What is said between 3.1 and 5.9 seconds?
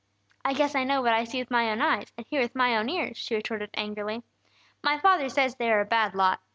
she retorted, angrily. "My father says they are a